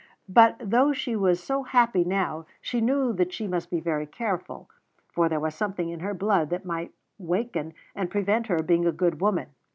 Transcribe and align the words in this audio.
But 0.27 0.55
though 0.59 0.93
she 0.93 1.15
was 1.15 1.43
so 1.43 1.61
happy 1.61 2.03
now, 2.03 2.47
she 2.59 2.81
knew 2.81 3.13
that 3.13 3.31
she 3.31 3.45
must 3.45 3.69
be 3.69 3.79
very 3.79 4.07
careful, 4.07 4.67
for 5.13 5.29
there 5.29 5.39
was 5.39 5.53
something 5.53 5.89
in 5.89 5.99
her 5.99 6.15
blood 6.15 6.49
that 6.49 6.65
might 6.65 6.95
waken 7.19 7.75
and 7.93 8.09
prevent 8.09 8.47
her 8.47 8.63
being 8.63 8.87
a 8.87 8.91
good 8.91 9.21
woman. 9.21 9.49